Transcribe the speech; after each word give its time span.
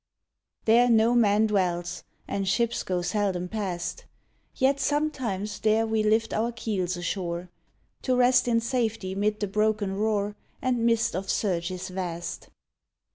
There 0.65 0.89
no 0.89 1.13
man 1.13 1.45
dwells, 1.45 2.03
and 2.27 2.47
ships 2.47 2.81
go 2.81 3.03
seldom 3.03 3.47
past; 3.47 4.05
Yet 4.55 4.79
sometimes 4.79 5.59
there 5.59 5.85
we 5.85 6.01
lift 6.01 6.33
our 6.33 6.51
keels 6.51 6.97
ashore, 6.97 7.51
To 8.01 8.15
rest 8.15 8.47
in 8.47 8.61
safety 8.61 9.13
'mid 9.13 9.39
the 9.39 9.47
broken 9.47 9.95
roar 9.95 10.35
And 10.59 10.87
mist 10.87 11.15
of 11.15 11.29
surges 11.29 11.89
vast. 11.89 12.49